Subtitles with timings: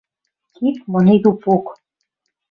[0.55, 1.65] Кид— мыни тупок